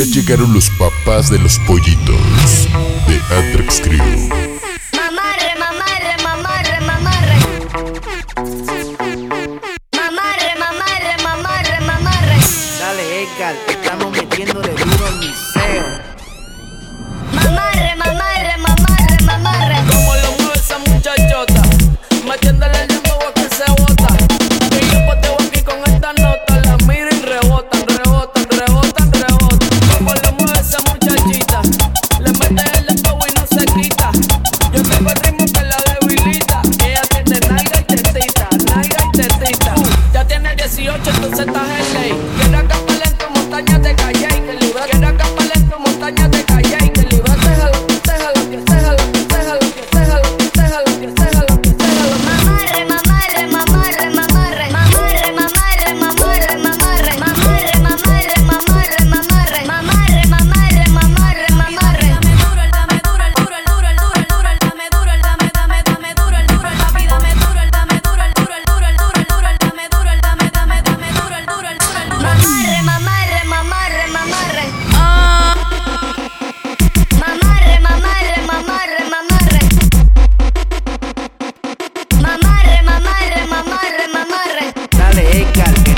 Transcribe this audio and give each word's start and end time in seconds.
Ya 0.00 0.06
llegaron 0.06 0.54
los 0.54 0.70
papás 0.70 1.28
de 1.28 1.38
los 1.38 1.58
pollitos 1.66 2.16
de 3.06 3.20
Antrax 3.36 3.82
Crew. 3.82 3.98
Mamarre, 4.96 5.52
mamarre, 5.58 6.16
mamarre, 6.24 6.80
mamarre. 6.80 7.38
Mamarre, 9.94 10.54
mamarre, 10.58 11.22
mamarre, 11.22 11.80
mamarre. 11.84 12.38
Dale, 12.78 13.24
Edgar, 13.24 13.54
estamos 13.68 14.10
metiéndole 14.12 14.70
duro 14.70 15.06
al 15.06 15.20
de 85.30 85.44
calor. 85.52 85.89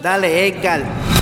Dale, 0.00 0.46
Edgar. 0.46 1.15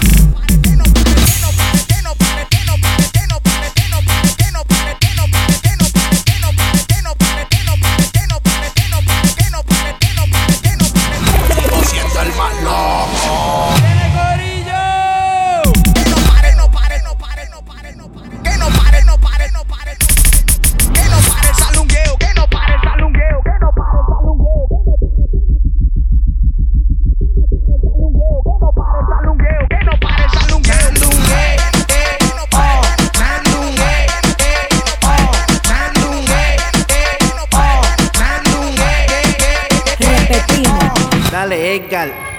Dale, 41.45 41.75
Edgar. 41.75 42.34